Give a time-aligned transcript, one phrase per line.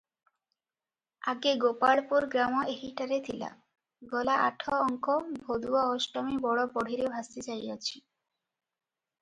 [1.33, 3.51] ଆଗେ ଗୋପାଳପୁର ଗ୍ରାମ ଏହିଠାରେ ଥିଲା,
[4.15, 7.95] ଗଲା ଆଠ ଅଙ୍କ ଭୋଦୁଅ ଅଷ୍ଟମୀ ବଡ଼ ବଢ଼ିରେ ଭାସିଯାଇଅଛି।